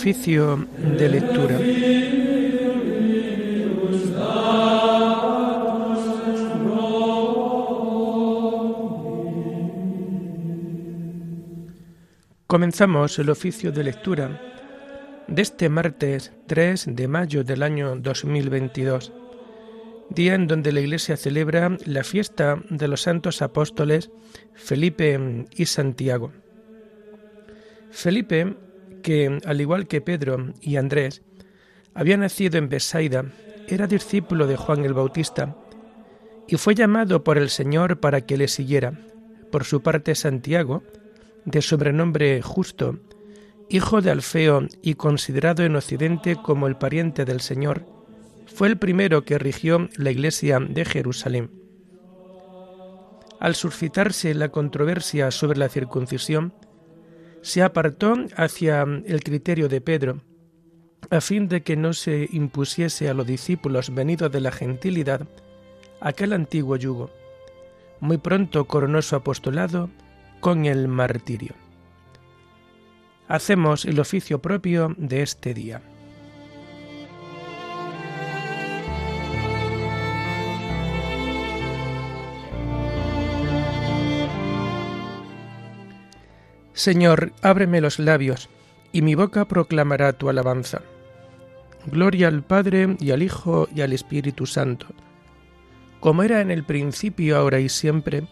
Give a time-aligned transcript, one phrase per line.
[0.00, 0.66] Oficio
[0.98, 1.58] de lectura.
[12.46, 14.40] Comenzamos el oficio de lectura
[15.28, 19.12] de este martes 3 de mayo del año 2022,
[20.08, 24.10] día en donde la Iglesia celebra la fiesta de los santos apóstoles
[24.54, 26.32] Felipe y Santiago.
[27.90, 28.56] Felipe,
[29.02, 31.22] que al igual que Pedro y Andrés,
[31.94, 33.24] había nacido en Besaida,
[33.68, 35.56] era discípulo de Juan el Bautista
[36.48, 38.92] y fue llamado por el Señor para que le siguiera.
[39.52, 40.82] Por su parte, Santiago,
[41.44, 42.98] de sobrenombre Justo,
[43.68, 47.86] hijo de Alfeo y considerado en Occidente como el pariente del Señor,
[48.46, 51.50] fue el primero que rigió la iglesia de Jerusalén.
[53.38, 56.52] Al suscitarse la controversia sobre la circuncisión,
[57.42, 60.22] se apartó hacia el criterio de Pedro,
[61.10, 65.26] a fin de que no se impusiese a los discípulos venidos de la gentilidad
[66.00, 67.10] aquel antiguo yugo.
[68.00, 69.90] Muy pronto coronó su apostolado
[70.40, 71.54] con el martirio.
[73.28, 75.82] Hacemos el oficio propio de este día.
[86.80, 88.48] Señor, ábreme los labios,
[88.90, 90.80] y mi boca proclamará tu alabanza.
[91.84, 94.86] Gloria al Padre y al Hijo y al Espíritu Santo,
[96.00, 98.26] como era en el principio, ahora y siempre,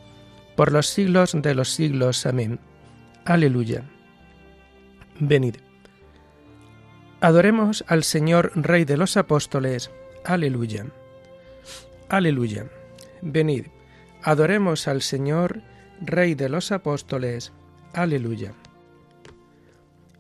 [0.57, 2.25] por los siglos de los siglos.
[2.25, 2.59] Amén.
[3.27, 3.85] Aleluya.
[5.21, 5.57] Venid.
[7.21, 9.91] Adoremos al Señor Rey de los Apóstoles.
[10.25, 10.87] Aleluya.
[12.09, 12.65] Aleluya.
[13.21, 13.67] Venid.
[14.23, 15.61] Adoremos al Señor
[16.01, 17.53] Rey de los Apóstoles.
[17.93, 18.53] Aleluya.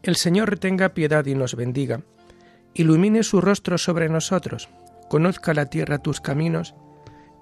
[0.02, 2.02] El Señor tenga piedad y nos bendiga.
[2.74, 4.68] Ilumine su rostro sobre nosotros.
[5.08, 6.74] Conozca la tierra tus caminos,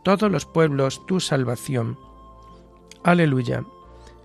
[0.04, 1.98] todos los pueblos tu salvación.
[3.02, 3.64] Aleluya.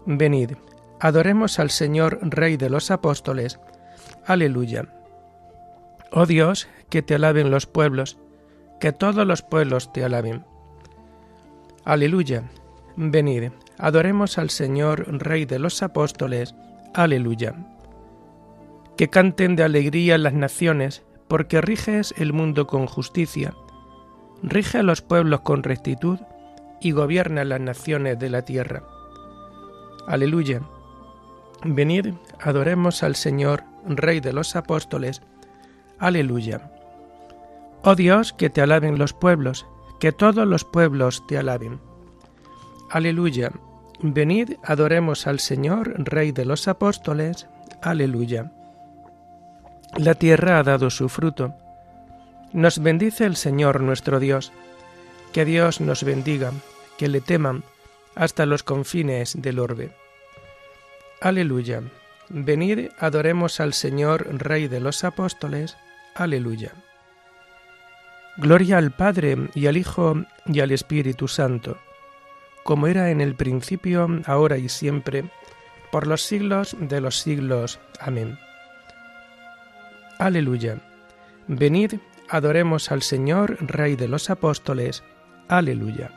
[0.06, 0.53] Venid,
[1.00, 3.59] adoremos al Señor Rey de los apóstoles.
[4.25, 4.88] Aleluya.
[6.11, 8.17] Oh Dios, que te alaben los pueblos,
[8.79, 10.45] que todos los pueblos te alaben.
[11.84, 12.44] Aleluya.
[12.95, 13.51] Venid,
[13.81, 16.56] adoremos al Señor Rey de los apóstoles.
[16.94, 17.56] Aleluya.
[18.96, 23.56] Que canten de alegría las naciones, porque riges el mundo con justicia.
[24.44, 26.20] Rige a los pueblos con rectitud
[26.80, 28.84] y gobierna las naciones de la tierra.
[30.08, 30.62] Aleluya.
[31.64, 35.24] Venid, adoremos al Señor, Rey de los apóstoles.
[35.97, 36.72] Aleluya.
[37.84, 39.66] Oh Dios, que te alaben los pueblos,
[40.00, 41.80] que todos los pueblos te alaben.
[42.91, 43.52] Aleluya.
[44.03, 47.47] Venid, adoremos al Señor, Rey de los apóstoles.
[47.81, 48.51] Aleluya.
[49.97, 51.53] La tierra ha dado su fruto.
[52.51, 54.51] Nos bendice el Señor nuestro Dios.
[55.34, 56.51] Que Dios nos bendiga,
[56.97, 57.63] que le teman
[58.16, 59.91] hasta los confines del orbe.
[61.22, 61.81] Aleluya.
[62.29, 65.78] Venid, adoremos al Señor, Rey de los apóstoles.
[66.16, 66.72] Aleluya.
[68.38, 71.78] Gloria al Padre y al Hijo y al Espíritu Santo,
[72.63, 75.25] como era en el principio, ahora y siempre,
[75.91, 77.79] por los siglos de los siglos.
[77.99, 78.38] Amén.
[80.19, 80.77] Aleluya.
[81.47, 81.95] Venid,
[82.29, 85.03] adoremos al Señor, Rey de los apóstoles.
[85.47, 86.11] Aleluya.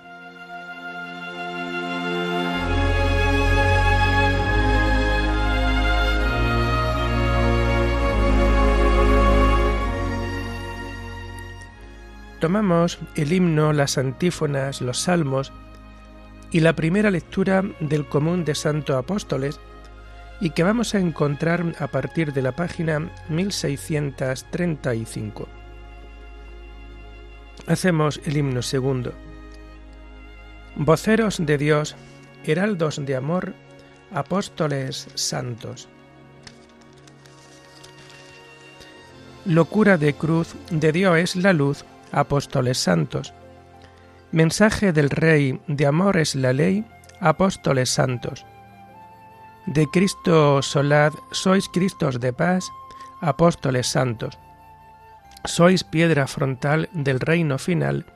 [12.41, 15.51] Tomamos el himno, las antífonas, los salmos
[16.51, 19.59] y la primera lectura del común de Santos Apóstoles
[20.41, 25.49] y que vamos a encontrar a partir de la página 1635.
[27.67, 29.13] Hacemos el himno segundo.
[30.77, 31.97] Voceros de Dios,
[32.45, 33.55] heraldos de amor,
[34.13, 35.89] apóstoles santos.
[39.45, 43.35] Locura de cruz, de Dios es la luz, apóstoles santos.
[44.35, 46.85] Mensaje del Rey, de amor es la ley,
[47.21, 48.45] apóstoles santos.
[49.65, 52.67] De Cristo solad, sois Cristos de paz,
[53.21, 54.37] apóstoles santos.
[55.45, 58.07] Sois piedra frontal del reino final,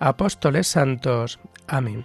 [0.00, 1.38] apóstoles santos.
[1.68, 2.04] Amén.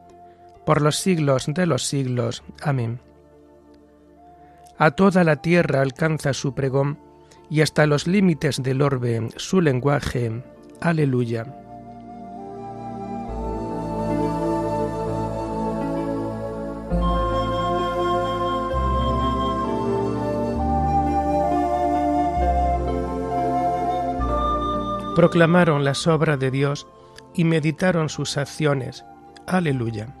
[0.65, 2.43] por los siglos de los siglos.
[2.61, 2.99] Amén.
[4.77, 6.97] A toda la tierra alcanza su pregón,
[7.49, 10.41] y hasta los límites del orbe su lenguaje.
[10.79, 11.45] Aleluya.
[25.15, 26.87] Proclamaron las obras de Dios
[27.33, 29.03] y meditaron sus acciones.
[29.45, 30.20] Aleluya.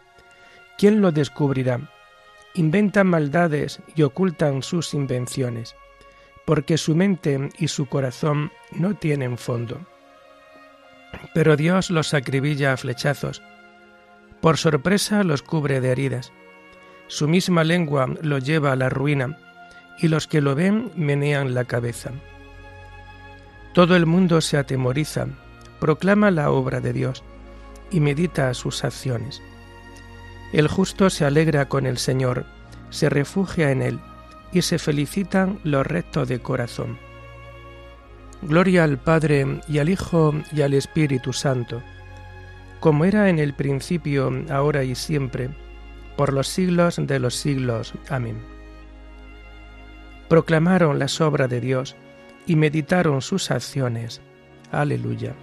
[0.77, 1.79] ¿quién lo descubrirá?
[2.53, 5.75] inventan maldades y ocultan sus invenciones,
[6.45, 9.79] porque su mente y su corazón no tienen fondo.
[11.33, 13.41] Pero Dios los acribilla a flechazos,
[14.41, 16.31] por sorpresa los cubre de heridas,
[17.07, 19.37] su misma lengua lo lleva a la ruina,
[19.99, 22.11] y los que lo ven menean la cabeza.
[23.73, 25.27] Todo el mundo se atemoriza,
[25.79, 27.23] proclama la obra de Dios
[27.91, 29.41] y medita sus acciones.
[30.53, 32.45] El justo se alegra con el Señor,
[32.89, 33.99] se refugia en Él,
[34.51, 36.97] y se felicitan los rectos de corazón.
[38.41, 41.81] Gloria al Padre y al Hijo y al Espíritu Santo,
[42.79, 45.51] como era en el principio, ahora y siempre,
[46.17, 47.93] por los siglos de los siglos.
[48.09, 48.37] Amén.
[50.27, 51.95] Proclamaron las obras de Dios
[52.47, 54.21] y meditaron sus acciones.
[54.71, 55.35] Aleluya.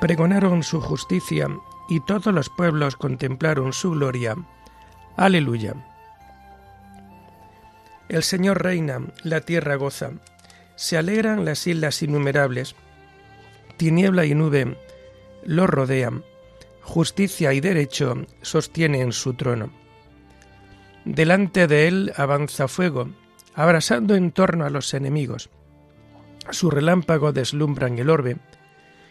[0.00, 1.48] Pregonaron su justicia
[1.88, 4.36] y todos los pueblos contemplaron su gloria.
[5.16, 5.74] Aleluya.
[8.08, 10.10] El Señor reina, la tierra goza,
[10.74, 12.74] se alegran las islas innumerables,
[13.76, 14.76] tiniebla y nube
[15.44, 16.24] lo rodean,
[16.82, 19.70] justicia y derecho sostienen su trono.
[21.04, 23.08] Delante de él avanza fuego,
[23.54, 25.50] abrasando en torno a los enemigos.
[26.50, 28.36] Su relámpago deslumbran el orbe,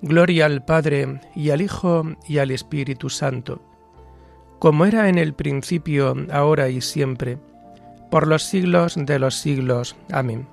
[0.00, 3.60] Gloria al Padre y al Hijo y al Espíritu Santo,
[4.58, 7.38] como era en el principio, ahora y siempre,
[8.10, 9.96] por los siglos de los siglos.
[10.12, 10.48] Amén.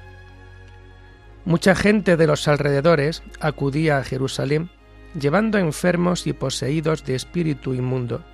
[1.45, 4.71] Mucha gente de los alrededores acudía a Jerusalén,
[5.19, 8.25] llevando enfermos y poseídos de espíritu inmundo,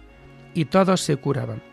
[0.55, 1.70] y todos se curaban.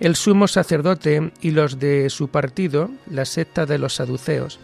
[0.00, 4.60] El sumo sacerdote y los de su partido, la secta de los saduceos,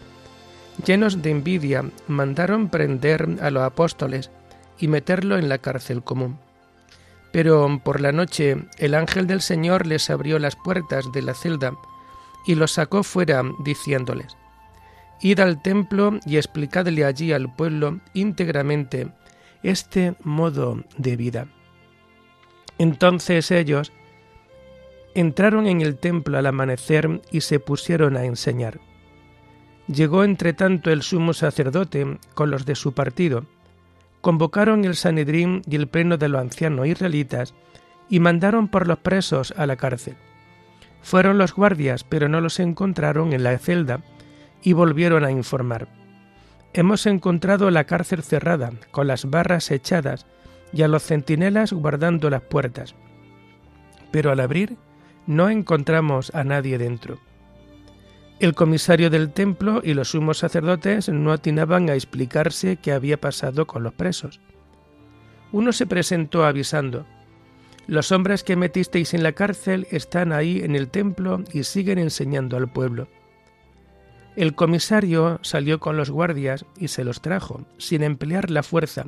[0.85, 4.31] llenos de envidia, mandaron prender a los apóstoles
[4.79, 6.37] y meterlo en la cárcel común.
[7.33, 11.73] Pero por la noche el ángel del Señor les abrió las puertas de la celda
[12.47, 14.37] y los sacó fuera, diciéndoles,
[15.21, 19.07] Id al templo y explicadle allí al pueblo íntegramente
[19.63, 21.47] este modo de vida.
[22.77, 23.91] Entonces ellos
[25.15, 28.79] entraron en el templo al amanecer y se pusieron a enseñar.
[29.87, 33.45] Llegó entre tanto el sumo sacerdote con los de su partido,
[34.21, 37.53] convocaron el Sanedrín y el pleno de los ancianos israelitas
[38.09, 40.15] y mandaron por los presos a la cárcel.
[41.01, 44.01] Fueron los guardias, pero no los encontraron en la celda,
[44.63, 45.87] y volvieron a informar.
[46.73, 50.25] Hemos encontrado la cárcel cerrada, con las barras echadas,
[50.73, 52.95] y a los centinelas guardando las puertas.
[54.11, 54.77] Pero al abrir,
[55.27, 57.19] no encontramos a nadie dentro.
[58.39, 63.65] El comisario del templo y los sumos sacerdotes no atinaban a explicarse qué había pasado
[63.65, 64.41] con los presos.
[65.51, 67.05] Uno se presentó avisando,
[67.87, 72.57] Los hombres que metisteis en la cárcel están ahí en el templo y siguen enseñando
[72.57, 73.07] al pueblo.
[74.35, 79.05] El comisario salió con los guardias y se los trajo, sin emplear la fuerza,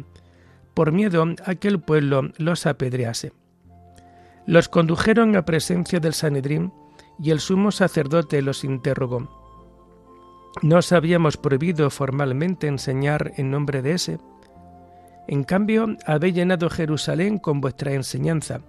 [0.73, 3.33] por miedo a que el pueblo los apedrease.
[4.47, 6.71] Los condujeron a presencia del Sanedrín
[7.19, 9.27] y el sumo sacerdote los interrogó.
[10.61, 14.19] ¿No os habíamos prohibido formalmente enseñar en nombre de ese?
[15.27, 18.61] En cambio, habéis llenado Jerusalén con vuestra enseñanza,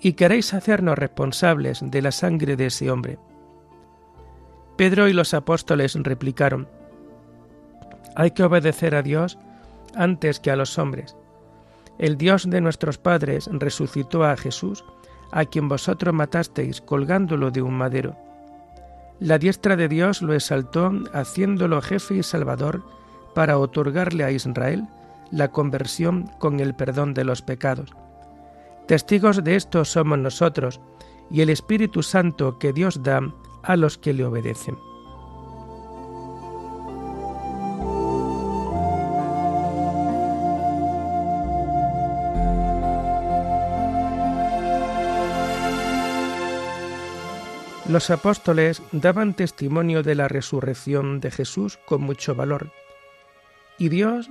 [0.00, 3.18] y queréis hacernos responsables de la sangre de ese hombre.
[4.76, 6.68] Pedro y los apóstoles replicaron,
[8.16, 9.38] Hay que obedecer a Dios
[9.94, 11.16] antes que a los hombres.
[12.00, 14.86] El Dios de nuestros padres resucitó a Jesús,
[15.32, 18.16] a quien vosotros matasteis colgándolo de un madero.
[19.18, 22.82] La diestra de Dios lo exaltó haciéndolo jefe y salvador
[23.34, 24.88] para otorgarle a Israel
[25.30, 27.90] la conversión con el perdón de los pecados.
[28.86, 30.80] Testigos de esto somos nosotros
[31.30, 33.20] y el Espíritu Santo que Dios da
[33.62, 34.78] a los que le obedecen.
[47.90, 52.70] Los apóstoles daban testimonio de la resurrección de Jesús con mucho valor,
[53.78, 54.30] y Dios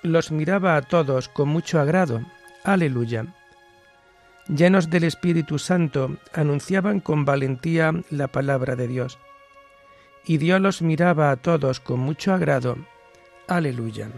[0.00, 2.22] los miraba a todos con mucho agrado.
[2.62, 3.26] Aleluya.
[4.48, 9.18] Llenos del Espíritu Santo, anunciaban con valentía la palabra de Dios,
[10.24, 12.78] y Dios los miraba a todos con mucho agrado.
[13.48, 14.08] Aleluya.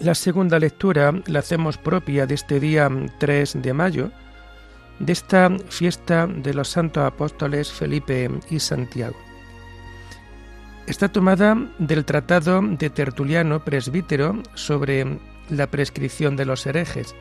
[0.00, 2.88] La segunda lectura la hacemos propia de este día
[3.18, 4.12] 3 de mayo,
[5.00, 9.16] de esta fiesta de los santos apóstoles Felipe y Santiago.
[10.86, 15.18] Está tomada del tratado de Tertuliano, presbítero, sobre
[15.50, 17.16] la prescripción de los herejes,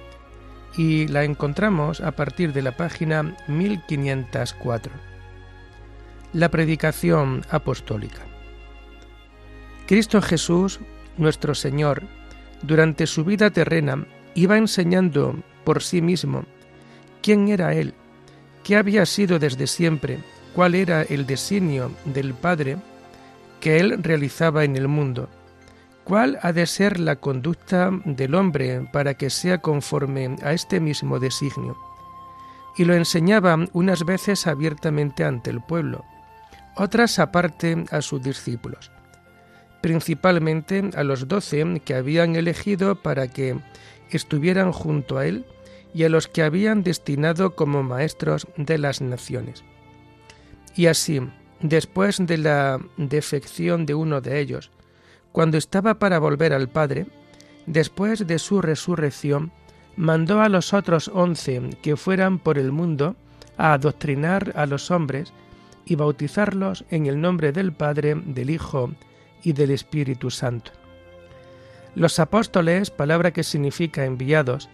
[0.78, 4.94] y la encontramos a partir de la página 1504.
[6.32, 8.22] La predicación apostólica.
[9.88, 10.80] Cristo Jesús,
[11.18, 12.04] nuestro Señor,
[12.62, 16.46] durante su vida terrena iba enseñando por sí mismo
[17.22, 17.94] quién era Él,
[18.64, 20.20] qué había sido desde siempre,
[20.54, 22.78] cuál era el designio del Padre
[23.60, 25.30] que Él realizaba en el mundo,
[26.04, 31.20] cuál ha de ser la conducta del hombre para que sea conforme a este mismo
[31.20, 31.78] designio.
[32.78, 36.06] Y lo enseñaba unas veces abiertamente ante el pueblo,
[36.76, 38.92] otras aparte a sus discípulos,
[39.82, 43.60] principalmente a los doce que habían elegido para que
[44.10, 45.46] estuvieran junto a él
[45.94, 49.64] y a los que habían destinado como maestros de las naciones.
[50.76, 51.22] Y así,
[51.60, 54.72] después de la defección de uno de ellos,
[55.32, 57.08] cuando estaba para volver al Padre,
[57.66, 59.52] después de su resurrección,
[59.96, 63.16] mandó a los otros once que fueran por el mundo
[63.58, 65.34] a adoctrinar a los hombres
[65.86, 68.92] y bautizarlos en el nombre del Padre, del Hijo
[69.44, 70.72] y del Espíritu Santo.
[71.96, 74.70] Los apóstoles, palabra que significa enviados,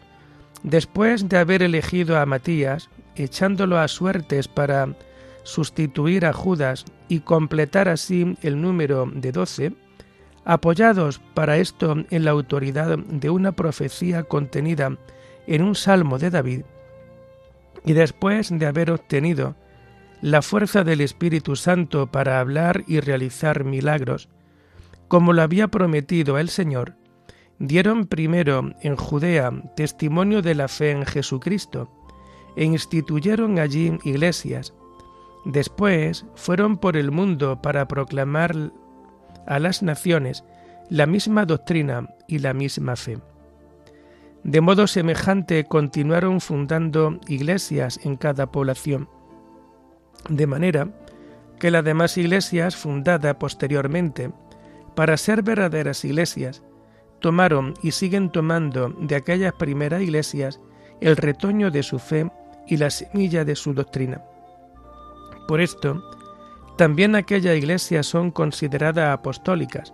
[0.63, 4.95] después de haber elegido a Matías, echándolo a suertes para
[5.43, 9.73] sustituir a Judas y completar así el número de doce,
[10.45, 14.97] apoyados para esto en la autoridad de una profecía contenida
[15.47, 16.61] en un salmo de David,
[17.85, 19.55] y después de haber obtenido
[20.21, 24.29] la fuerza del Espíritu Santo para hablar y realizar milagros,
[25.13, 26.95] como lo había prometido el Señor,
[27.59, 31.87] dieron primero en Judea testimonio de la fe en Jesucristo
[32.55, 34.73] e instituyeron allí iglesias.
[35.45, 38.55] Después fueron por el mundo para proclamar
[39.45, 40.43] a las naciones
[40.89, 43.19] la misma doctrina y la misma fe.
[44.43, 49.07] De modo semejante continuaron fundando iglesias en cada población,
[50.27, 50.87] de manera
[51.59, 54.31] que las demás iglesias fundadas posteriormente
[54.95, 56.63] para ser verdaderas iglesias
[57.19, 60.59] tomaron y siguen tomando de aquellas primeras iglesias
[60.99, 62.29] el retoño de su fe
[62.67, 64.21] y la semilla de su doctrina.
[65.47, 66.03] Por esto,
[66.77, 69.93] también aquellas iglesias son consideradas apostólicas,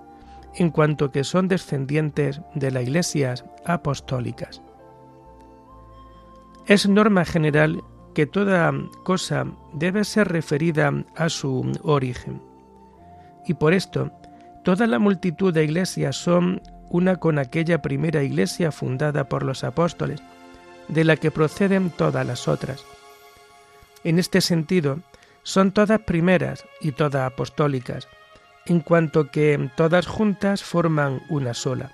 [0.55, 4.61] en cuanto que son descendientes de las iglesias apostólicas.
[6.65, 7.83] Es norma general
[8.13, 12.41] que toda cosa debe ser referida a su origen.
[13.47, 14.11] Y por esto,
[14.69, 20.21] toda la multitud de iglesias son una con aquella primera iglesia fundada por los apóstoles,
[20.87, 22.85] de la que proceden todas las otras.
[24.03, 24.99] En este sentido,
[25.41, 28.07] son todas primeras y todas apostólicas,
[28.67, 31.91] en cuanto que todas juntas forman una sola.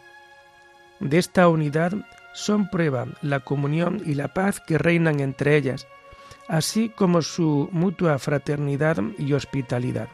[1.00, 1.94] De esta unidad
[2.34, 5.88] son prueba la comunión y la paz que reinan entre ellas,
[6.50, 10.10] así como su mutua fraternidad y hospitalidad.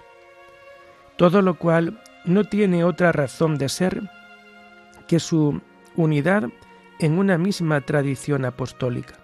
[1.17, 4.03] Todo lo cual no tiene otra razón de ser
[5.07, 5.61] que su
[5.95, 6.49] unidad
[6.99, 9.15] en una misma tradición apostólica.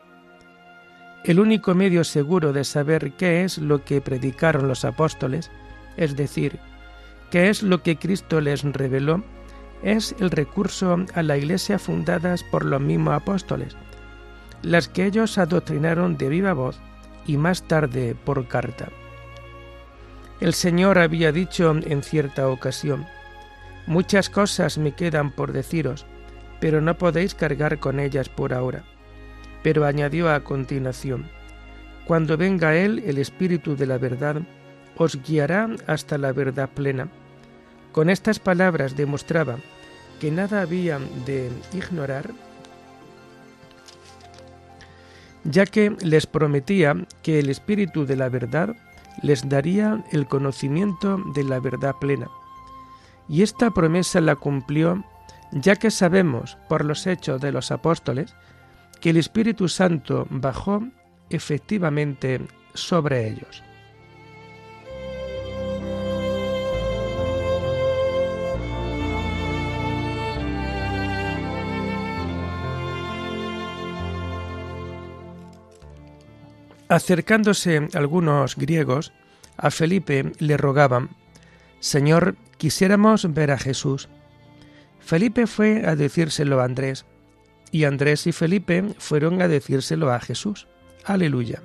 [1.24, 5.52] El único medio seguro de saber qué es lo que predicaron los apóstoles,
[5.96, 6.60] es decir,
[7.30, 9.24] qué es lo que Cristo les reveló,
[9.84, 13.76] es el recurso a la iglesia fundadas por los mismos apóstoles,
[14.64, 16.80] las que ellos adoctrinaron de viva voz
[17.28, 18.90] y más tarde por carta.
[20.40, 23.08] El Señor había dicho en cierta ocasión,
[23.88, 26.06] Muchas cosas me quedan por deciros,
[26.60, 28.84] pero no podéis cargar con ellas por ahora.
[29.64, 31.30] Pero añadió a continuación,
[32.06, 34.42] Cuando venga Él, el Espíritu de la verdad,
[34.96, 37.08] os guiará hasta la verdad plena.
[37.92, 39.58] Con estas palabras demostraba
[40.20, 42.30] que nada había de ignorar,
[45.44, 48.76] ya que les prometía que el Espíritu de la verdad
[49.22, 52.30] les daría el conocimiento de la verdad plena
[53.30, 55.04] y esta promesa la cumplió
[55.52, 58.36] ya que sabemos por los hechos de los apóstoles
[59.02, 60.84] que el Espíritu Santo bajó
[61.30, 62.42] efectivamente
[62.74, 63.64] sobre ellos.
[76.90, 79.12] Acercándose algunos griegos,
[79.58, 81.10] a Felipe le rogaban,
[81.80, 84.08] Señor, quisiéramos ver a Jesús.
[85.00, 87.06] Felipe fue a decírselo a Andrés,
[87.72, 90.68] y Andrés y Felipe fueron a decírselo a Jesús.
[91.04, 91.62] Aleluya.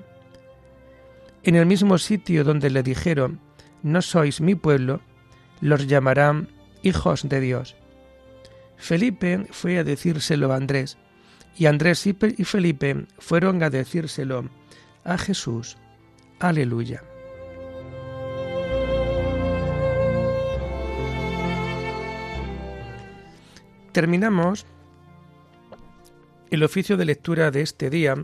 [1.44, 3.40] En el mismo sitio donde le dijeron,
[3.82, 5.00] no sois mi pueblo,
[5.60, 6.48] los llamarán
[6.82, 7.76] hijos de Dios.
[8.76, 10.98] Felipe fue a decírselo a Andrés,
[11.56, 14.48] y Andrés y Felipe fueron a decírselo
[15.04, 15.76] a Jesús.
[16.40, 17.02] Aleluya.
[23.92, 24.66] Terminamos
[26.50, 28.14] el oficio de lectura de este día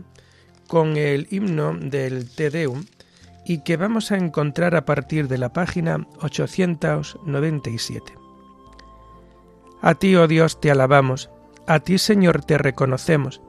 [0.67, 2.85] con el himno del Te Deum
[3.45, 8.13] y que vamos a encontrar a partir de la página 897.
[9.81, 11.29] A ti, oh Dios, te alabamos,
[11.65, 13.41] a ti, Señor, te reconocemos,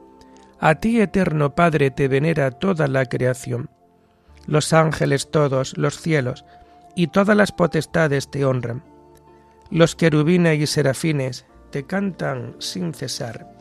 [0.63, 3.71] a ti, eterno Padre, te venera toda la creación.
[4.45, 6.45] Los ángeles todos, los cielos,
[6.95, 8.83] y todas las potestades te honran.
[9.71, 13.51] Los querubines y serafines te cantan sin cesar.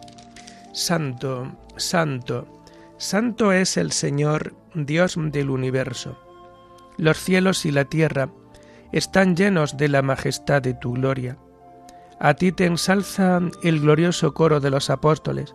[0.74, 2.46] Santo, santo,
[2.98, 6.18] santo es el Señor, Dios del universo.
[6.98, 8.28] Los cielos y la tierra
[8.92, 11.38] están llenos de la majestad de tu gloria.
[12.18, 15.54] A ti te ensalza el glorioso coro de los apóstoles,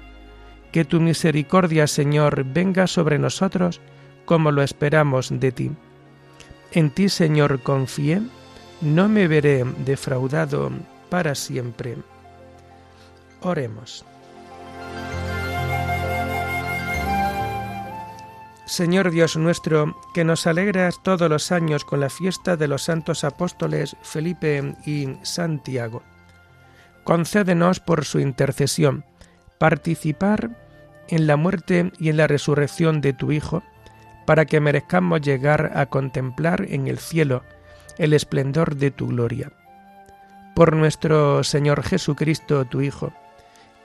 [0.71, 3.81] que tu misericordia, Señor, venga sobre nosotros
[4.25, 5.71] como lo esperamos de ti.
[6.71, 8.21] En ti, Señor, confié,
[8.79, 10.71] no me veré defraudado
[11.09, 11.97] para siempre.
[13.41, 14.05] Oremos.
[18.65, 23.25] Señor Dios nuestro, que nos alegras todos los años con la fiesta de los santos
[23.25, 26.03] apóstoles Felipe y Santiago,
[27.03, 29.03] concédenos por su intercesión
[29.57, 30.49] participar
[31.11, 33.61] en la muerte y en la resurrección de tu Hijo,
[34.25, 37.43] para que merezcamos llegar a contemplar en el cielo
[37.97, 39.51] el esplendor de tu gloria.
[40.55, 43.13] Por nuestro Señor Jesucristo, tu Hijo,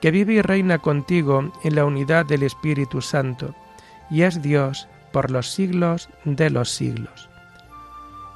[0.01, 3.55] que vive y reina contigo en la unidad del Espíritu Santo,
[4.09, 7.29] y es Dios por los siglos de los siglos.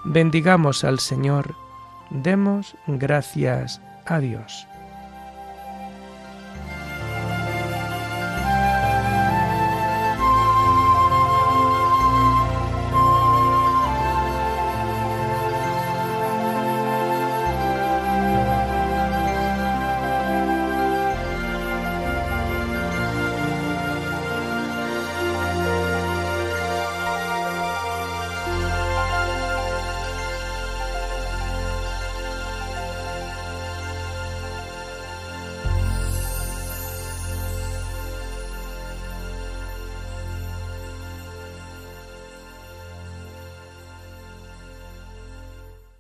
[0.04, 1.54] Bendigamos al Señor,
[2.10, 4.66] demos gracias a Dios.